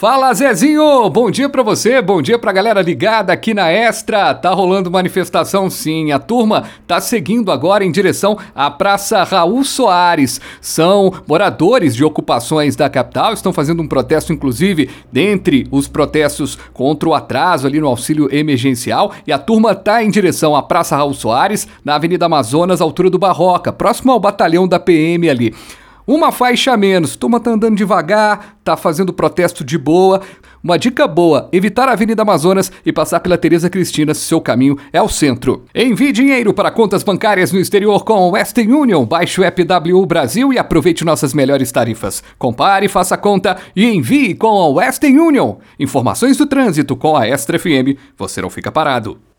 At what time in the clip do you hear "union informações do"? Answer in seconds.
45.18-46.46